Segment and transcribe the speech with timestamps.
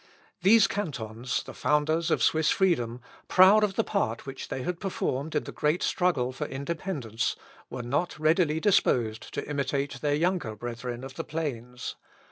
[0.41, 5.35] These cantons, the founders of Swiss freedom, proud of the part which they had performed
[5.35, 7.35] in the great struggle for independence,
[7.69, 11.97] were not readily disposed to imitate their younger brethren of the plains.